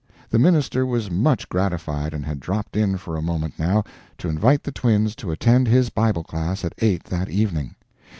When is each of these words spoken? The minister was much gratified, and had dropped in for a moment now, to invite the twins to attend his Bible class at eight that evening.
The 0.31 0.39
minister 0.39 0.83
was 0.83 1.11
much 1.11 1.47
gratified, 1.47 2.11
and 2.15 2.25
had 2.25 2.39
dropped 2.39 2.75
in 2.75 2.97
for 2.97 3.15
a 3.15 3.21
moment 3.21 3.59
now, 3.59 3.83
to 4.17 4.29
invite 4.29 4.63
the 4.63 4.71
twins 4.71 5.15
to 5.17 5.29
attend 5.29 5.67
his 5.67 5.91
Bible 5.91 6.23
class 6.23 6.65
at 6.65 6.73
eight 6.79 7.03
that 7.03 7.29
evening. 7.29 7.75